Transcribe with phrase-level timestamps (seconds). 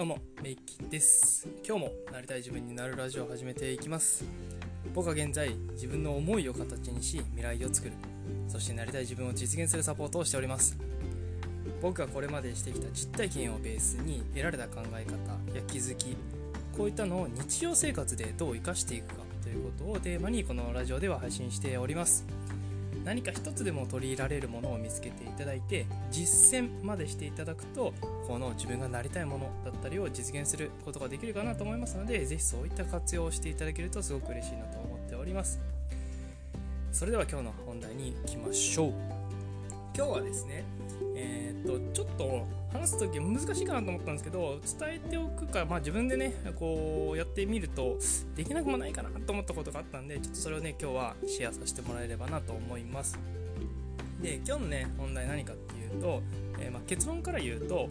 [0.00, 1.46] どうも、メイキです。
[1.62, 4.24] 今日もなりたい自分になるラジオを始めていきます。
[4.94, 7.92] 僕は現在、自分の思いを形にし、未来を作る。
[8.48, 10.78] そしてなりたい自分を実現するサポートをしております。
[11.82, 16.16] 僕がこれまでしてきた実体験をベースに得られた考え方や気づき、
[16.74, 22.24] こういったのを日常生活でどう活かしていくかということをテーマにこのラジオでは配信しております。
[23.04, 27.94] 何か一つでも取り入れられるものを見つけていただいて実践までしていただくと
[28.26, 35.60] この自分がなりたいものだったりを実現することができるかなと思いますので是非そういった活用をしていただけるとすごく嬉しいなと思っております。
[36.92, 38.92] それでは今日の本題にいきましょう。
[39.96, 40.64] 今日はですね
[41.16, 47.98] えーとちょっと話す時難しいかなと思ったんですけど伝えておくか、まあ、自分でねこうやってみると
[48.34, 53.18] できなくもないかなと思ったことがあったんでちょっとそれをね今日はシェアさせてもらえればなと思います。
[54.22, 56.22] で今日のね本題何かっていうと、
[56.58, 57.88] えーま、結論から言うと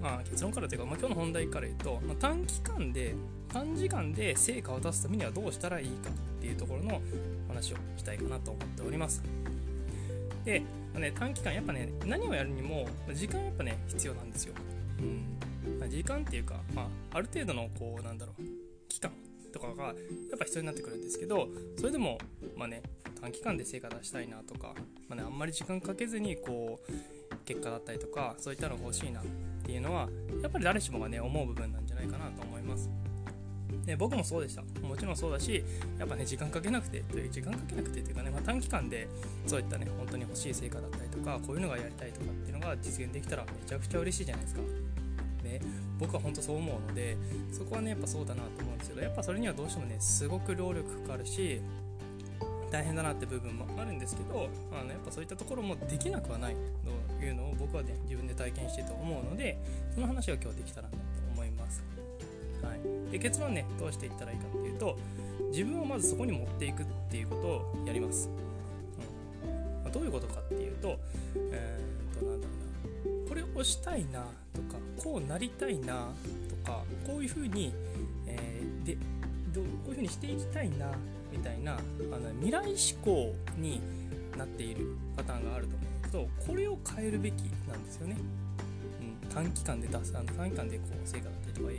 [0.00, 3.14] まあ結論からというか、まあ、今日の本題から言うと、まあ、短期間で
[3.52, 7.02] 短時間で成果を出すためにはどうしたらいいかっていうところの
[7.48, 9.22] 話をしたいかなと思っております。
[10.44, 10.60] で、
[10.92, 14.54] まあね、短期間やっぱね何をやるにも時間やっぱね必要なんですよ、
[14.98, 15.78] うん。
[15.78, 18.42] まあ、時間っていうか、まあ、ある程度のこうなんだろう
[18.88, 19.10] 期間
[19.52, 19.94] とかがやっ
[20.38, 22.18] ぱ必要になってくるんですけどそれでも
[22.56, 22.82] まあね
[23.20, 24.74] 短期間で成果出したいなとか、
[25.08, 29.24] まあね、あんまり時間かけずにこう結果だったりとかそういったのが欲しいなっ
[29.64, 30.08] ていうのは
[30.42, 32.88] やっぱり誰しもがね思う部分なんじゃないかなと思います
[33.86, 34.62] で僕もそうでした。
[34.86, 35.64] もちろんそうだし
[35.98, 39.08] やっぱね時間かけなくてという時間かけなくてというかね、まあ、短期間で
[39.46, 44.60] そういったね本当に欲しい成果だったりとかこういうのがやりたいとかっていうのが実現できたらめちゃくちゃ嬉しいじゃないですか。
[45.42, 45.58] ね、
[45.98, 47.16] 僕は本当そう思うので
[47.50, 51.62] そこはねやっぱそうだなと思うんですけどやっぱそれにはどうしてもねすごく労力かかるし
[52.70, 56.56] 大変だなって部分もあるんですけどあのやっぱそういったところもできなくはない
[57.18, 59.58] というのを僕はね自分で体験してと思うので
[59.92, 60.94] その話が今日できたらな、
[62.62, 62.74] は
[63.08, 64.96] い、で結論ねどうしていったらいいかっていうと
[65.50, 67.42] 自分をまずそこに持っていくっていうこと
[67.80, 68.28] をやります、
[69.44, 69.50] うん。
[69.82, 70.98] まあ、どういうことかっていうと
[71.52, 72.56] えー、っとなんだろう
[73.24, 73.28] な。
[73.28, 76.08] これをしたいなとかこうなりたいな
[76.48, 77.72] とかこういうふうに、
[78.26, 78.96] えー、で
[79.52, 80.92] どうこういうふうにしていきたいな
[81.32, 83.80] みたいなあの未来志向に
[84.36, 88.16] なっているパターンがあると思うんですけどこれを変えるべきなんですよね。
[89.22, 91.70] うん、短期間で出すあの短期間でこう成果だったりとか、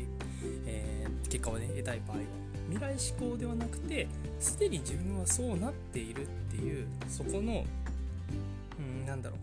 [0.65, 2.23] えー、結果をね得たい場合は
[2.69, 4.07] 未来志向ではなくて
[4.39, 7.65] すでに自分はそうなっているっていうそこの、
[8.79, 9.39] うん、なんだろう。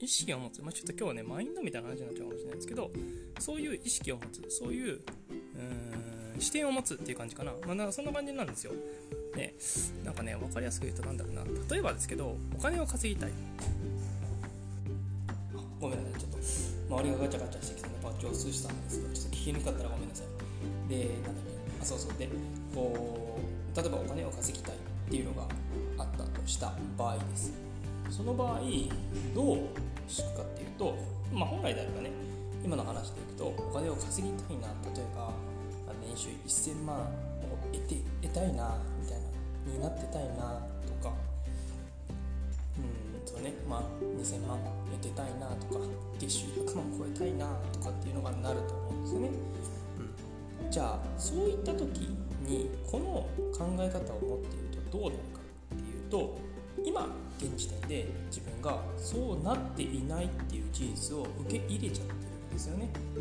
[0.00, 2.90] 意識を持つ、まあ、ちょっと今日はねマインドみたいな話になっちゃうかもしれないですけど
[3.40, 4.44] そういう意識を持つ。
[4.48, 8.72] そういううん視点を持つっていう感じかな,、まあ、なそんな感じなんですよ。
[9.34, 9.54] で
[10.04, 11.42] なんかね分かりやすく言うとなんだろうな。
[11.68, 13.30] 例えばですけどお金を稼ぎたい。
[15.80, 16.20] ごめんなさい。
[16.20, 16.37] ちょっと
[16.88, 22.28] 周りがガチャガチャしてきたのでバッチを通したんですがちょっと聞きにくかったらごめんなさいでなんだっけあそうそうで
[22.74, 23.38] こ
[23.74, 24.78] う例えばお金を稼ぎたいっ
[25.10, 25.42] ていうのが
[25.98, 27.68] あったとした場合です。
[28.10, 28.60] その場合
[29.34, 29.58] どう
[30.08, 30.96] 敷くかっていうと、
[31.32, 32.10] まあ、本来であればね
[32.64, 35.32] 今の話でいくとお金を稼ぎたいな例えば
[36.02, 36.28] 年収
[36.70, 37.08] 1000万を
[37.72, 40.60] 得て得たいなみたいなになってたいな
[43.28, 44.58] とかうんそうねまあ2000万
[44.90, 45.84] 得てたいなとか
[46.18, 49.30] 月収100万超えたいなとかっていうのがなると思うんですよね、
[50.64, 52.10] うん、じゃあそういった時
[52.46, 55.40] にこの考え方を持っているとどうなるか
[55.74, 56.38] っていうと
[56.84, 57.06] 今
[57.38, 63.18] 現時点で自分がそうなっていないっていう事実を受け入れちゃってるんですよね、う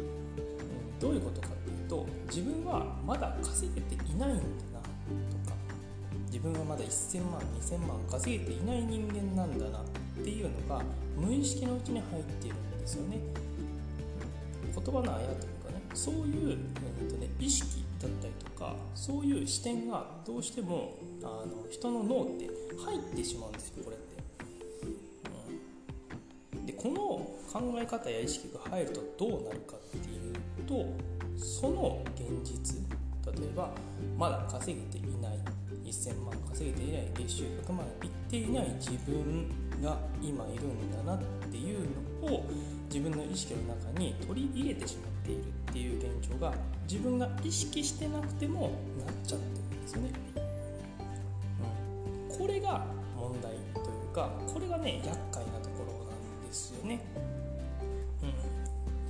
[0.98, 4.42] ん、どういうことかっていうと自分はまだ稼げていないんだ
[4.74, 5.56] なとか
[6.28, 9.84] 自分はまだ1000万2000万稼げていない人間なんだな
[10.22, 10.84] っていうのが
[11.16, 13.18] 無意識のうちに入っているんですよね、
[14.74, 16.58] 言葉のあやというかねそういう、
[17.02, 22.50] うんとね、意識だったりとかそういう視点がどうしてもあの人の脳って
[22.86, 24.06] 入ってしまうんですよこれって。
[26.58, 26.94] うん、でこの
[27.52, 30.36] 考え方や意識が入るとどうなるかっていう
[30.68, 30.86] と
[31.38, 32.82] その現実
[33.26, 33.72] 例えば
[34.18, 35.02] まだ稼げてい
[35.92, 39.50] 1000万稼げていない月収100万いっていない自分
[39.82, 41.20] が今いるんだなっ
[41.50, 41.80] ていう
[42.22, 42.46] のを
[42.90, 46.54] 自分の意識の中に取り入れてしまっているっていう現状が
[46.90, 48.62] 自分が意識してなくても
[49.06, 50.12] なっちゃってるんですよね。
[52.30, 52.86] うん、これが
[53.16, 56.12] 問題というかこれがね厄介なところな
[56.44, 57.02] んですよね。
[58.24, 58.26] う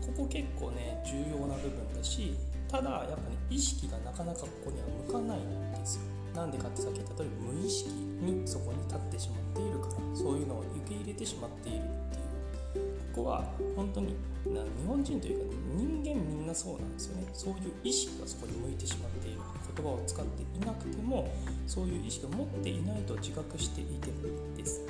[0.09, 2.35] ん、ここ結構ね重要な部分だし
[2.67, 6.16] ただやっぱね意識がなかなかここには向かないんですよ。
[6.37, 11.81] なんでかってさっき言った通り無意識にそこに立ってしまっているからそういうのを受け入れてしまっているっ
[12.13, 13.43] ていうここは
[13.75, 14.53] 本当に日
[14.85, 17.27] 本人というか、人間みんなそうなんですよね。
[17.33, 19.41] そういう意識がそこに向いてしまっている
[19.75, 21.27] 言葉を使っていなくても
[21.65, 24.85] そういう意識を持っていないと自覚していてもいいです。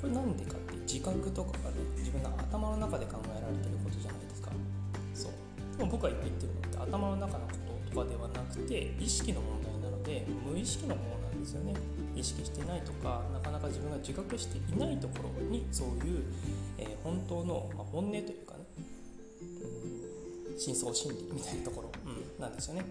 [0.00, 4.50] これなんでかって自覚とかがね自分の頭の中で考えられてることじゃないですか。
[5.14, 5.32] そう。
[5.78, 7.52] でも僕が今言ってるのって頭の中のこ
[7.86, 9.77] ととかではなくて意識の問題
[10.08, 11.74] で無意識のものなんですよね。
[12.16, 16.24] 意識してないとかなかなか自分が自覚していないところにそういう、
[16.78, 18.64] えー、本当の、まあ、本音というかね、
[20.50, 22.84] うん、深層心理みたいなところ、うん、なんですよね。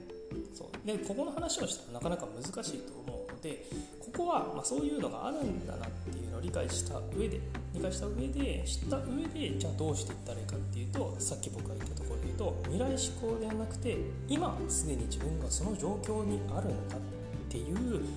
[0.54, 0.88] そう。
[0.88, 3.66] でここの話をしたらなかなか難しいと思うので
[4.00, 7.40] ここは、まあ、そういうのがあるんだなっていうのを理解した上で
[7.74, 13.98] 理解した上で知った上でじゃあどうしていったらいいかっていうとさっき僕が言ったところで言うと未来志向ではなくて
[14.28, 17.00] 今すでに自分がその状況にあるのかっ
[17.50, 18.10] ていう、うんね、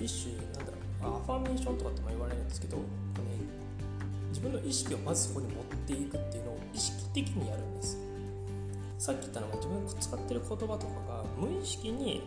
[0.00, 2.82] 一種なんだろうアファーメーションとかっても言われるんですけど、ね、
[4.30, 7.98] 自分の意識をまずそこに持っていくっていうのを意識的にやるんです。
[8.98, 10.76] さっき言ったのは自分が使ってる言葉とか
[11.06, 12.22] が無意識に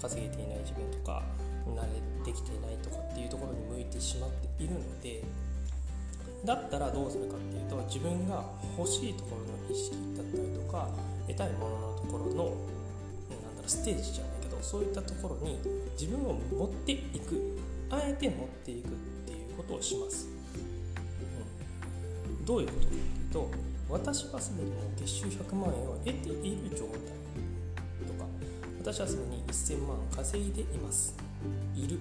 [0.00, 1.22] 稼げていない自分とか
[1.66, 5.22] 慣れてきていないとかっていうところに向いてしまっているので
[6.44, 8.44] だったらどうするかっていうと自分が
[8.76, 10.88] 欲しいところの意識だったりとか
[11.26, 12.50] 得たいもののところのなんだろ
[13.66, 14.33] うステージじゃない。
[14.64, 15.58] そういったところに
[15.92, 17.58] 自分を持っていく
[17.90, 18.90] あえて持っていくっ
[19.26, 20.26] ていうことをします、
[22.28, 23.50] うん、どういうことかっていうと
[23.90, 26.96] 私はすでにもう月収100万円を得ている状態
[28.08, 28.26] とか
[28.80, 31.14] 私はすでに1000万稼いでいます。
[31.74, 31.98] いる。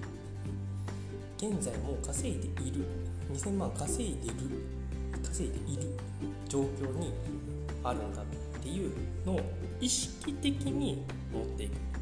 [1.38, 2.86] 現在も稼いでいる。
[3.34, 4.36] 2000万稼いでいる。
[5.24, 5.94] 稼いでいる。
[6.48, 7.14] 状況に
[7.84, 8.26] あるんだっ
[8.62, 8.92] ていう
[9.26, 9.42] のを
[9.80, 11.93] 意識的に持っていく。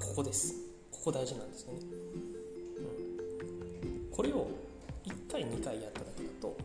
[0.00, 0.54] ここです。
[0.90, 1.80] ここ大事なんですよね、
[3.84, 4.48] うん、これを
[5.04, 6.56] 1回2回やっただけだと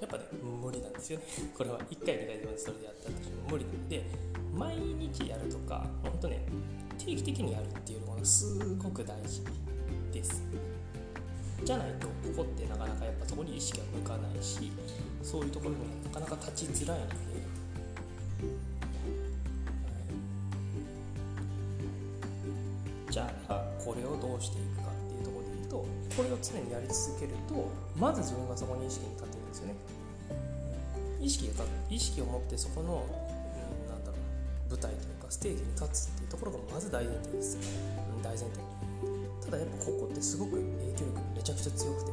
[0.00, 0.24] やっぱね
[0.62, 1.24] 無理なんですよね。
[1.56, 4.04] これは1回2回でそれでやったとしても無理なので
[4.54, 6.46] 毎日やるとか本当ね
[6.98, 9.42] 定期的にやるっていうのがすごく大事
[10.12, 10.42] です。
[11.64, 14.70] じゃないとここってなかなかやっぱそこに意識が向かないし
[15.22, 17.14] そういうところになかなか立ちづらいので
[23.94, 25.86] これをどうしていくかっていうところで言うと
[26.18, 29.74] これを常にやり続けるとまず自分がそこに意識に立てるんですよね。
[31.22, 34.18] 意識が意識を持ってそこの、うん、なんだろ
[34.66, 38.60] う舞台というかステージに立つっていうところがまず大前提です、うん、大前提。
[39.46, 40.66] ただやっぱここってすごく影
[40.98, 42.12] 響力めちゃくちゃ強くて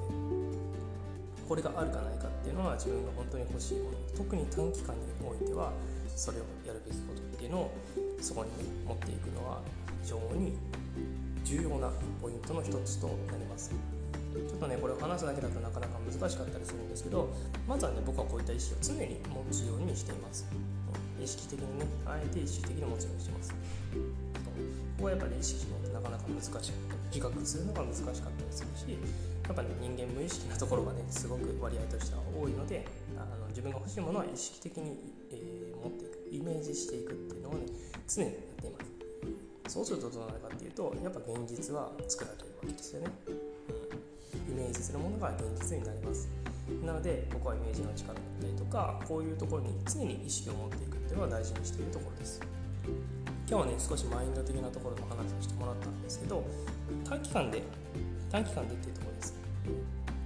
[1.49, 3.97] これがあるかないかっていうのは自分が本当に欲しいもの。
[4.15, 5.73] 特に短期間においては
[6.15, 7.71] それをやるべきことっていうのを
[8.21, 8.51] そこに、
[8.85, 9.61] 持っていくのは
[10.03, 10.53] 非常に
[11.51, 13.71] 重要なポイントの一つとなります。
[13.71, 17.27] ちょっとねこれを話すだけだとなかなか難しかったりするんですけど
[17.67, 20.47] まずはね僕はこういった意識を常に持つようにしています。
[21.21, 23.51] 意識的にねあえて意識的に持つようにしてます。
[23.51, 23.57] こ
[24.97, 26.69] こはやっぱり意識しないとなかなか難しかった
[27.11, 28.95] 自覚するのが難しかったりするし
[29.43, 32.87] やっぱね人間無意識なところがねすごく割合としては多いので
[33.17, 34.95] あの自分が欲しいものは意識的に、
[35.31, 37.65] えー、持っていくイメージしていくっていうのをね
[38.07, 38.90] 常にやっています。
[39.71, 43.07] そうするとどうなるかっていうとやっぱ現実は作られるわけですよね、
[44.49, 46.27] イメージするものが現実になります。
[46.83, 52.41] なので僕はイメージの力だったりとかこういうところに常に意識を持っていくっていうのは大事にしているところです。
[53.47, 56.43] 今日はね少しマインド的なところの話をしてもらったんですけど
[57.07, 57.63] 短期間で
[58.29, 59.33] 短期間でっていうところです。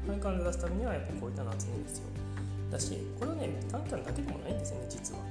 [0.07, 2.73] 短期間で出すためにはやっぱこういったのは常に必要。
[2.73, 5.21] だしこれはね短期間だけでもないんですよね実は、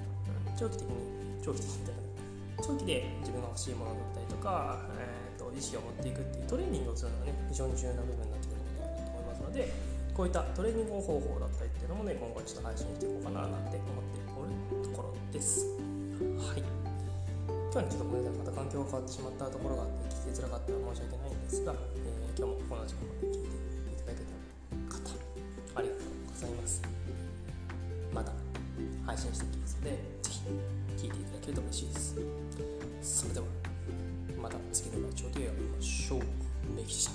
[0.55, 0.95] 長期的に。
[1.43, 2.14] 長期的に。
[2.63, 9.73] 長期で自分が欲しいものだったりとか、えーと、意識を持っていくっていうトレーニングをするのがね非常に重要な部分になってくるのではなと思いますので
[10.15, 14.55] こういったトレーニング方法だったりっていうのもね今後ちょっと配信していこうかななんて思っておる
[14.87, 15.67] ところです。
[16.39, 16.63] はい。
[17.75, 25.11] 今日はちょっとごめんなさいまた環境が変わってしまったところがあって聞きづらかったら申し訳ないんですが、えー、今日もこの時間まで聞いていただけた方
[25.75, 26.83] ありがとうございます。
[28.15, 28.31] また
[29.05, 29.99] 配信していきますのでぜ
[30.31, 30.74] ひ。
[31.45, 32.17] けると嬉しいです。
[33.03, 33.47] それでは
[34.43, 36.21] また次のラジオで会いましょう。
[36.75, 37.11] メキシ